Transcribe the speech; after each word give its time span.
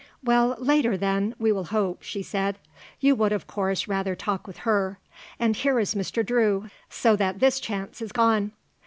"Well, 0.23 0.55
later, 0.57 0.97
then, 0.97 1.35
we 1.37 1.51
will 1.51 1.65
hope," 1.65 2.01
she 2.01 2.23
said. 2.23 2.57
"You 3.01 3.13
would 3.17 3.31
of 3.31 3.45
course 3.45 3.87
rather 3.87 4.15
talk 4.15 4.47
with 4.47 4.57
her. 4.65 4.97
And 5.37 5.55
here 5.55 5.77
is 5.79 5.93
Mr. 5.93 6.25
Drew, 6.25 6.71
so 6.89 7.15
that 7.17 7.39
this 7.39 7.59
chance 7.59 8.01
is 8.01 8.11
gone." 8.11 8.51